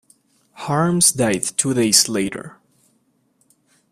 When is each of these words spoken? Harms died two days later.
Harms 0.53 1.11
died 1.11 1.43
two 1.43 1.75
days 1.75 2.09
later. 2.09 2.57